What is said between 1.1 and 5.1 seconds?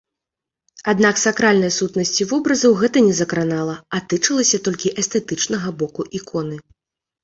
сакральнай сутнасці вобразаў гэта не закранала, а тычылася толькі